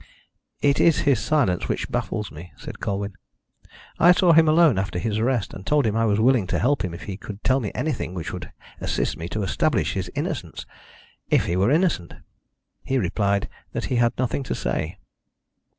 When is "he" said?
7.03-7.17, 11.45-11.55, 12.83-12.97, 13.93-13.97